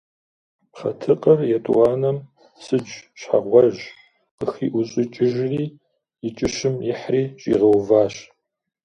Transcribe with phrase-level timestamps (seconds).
[0.71, 2.17] Пхъэтыкъыр етӀуанэм
[2.63, 3.83] сыдж щхьэгъуэжь
[4.37, 5.63] къыхиӀущӀыкӀыжри,
[6.27, 8.15] и кӀыщым ихьри щигъэуващ.